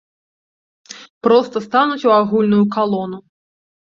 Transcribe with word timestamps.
Проста 1.27 1.57
стануць 1.67 2.07
у 2.11 2.13
агульную 2.21 2.65
калону. 2.79 3.17